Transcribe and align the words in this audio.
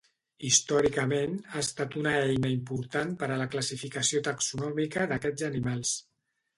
Històricament, 0.47 1.35
ha 1.51 1.61
estat 1.65 1.99
una 2.01 2.15
eina 2.31 2.51
important 2.55 3.13
per 3.23 3.31
a 3.31 3.39
la 3.45 3.49
classificació 3.55 4.27
taxonòmica 4.33 5.09
d'aquests 5.15 5.51
animals. 5.55 5.99